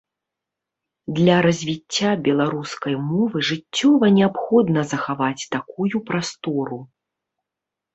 Для 1.19 1.35
развіцця 1.47 2.09
беларускай 2.29 2.95
мовы 3.11 3.37
жыццёва 3.53 4.13
неабходна 4.19 4.81
захаваць 4.97 5.49
такую 5.57 6.07
прастору. 6.13 6.87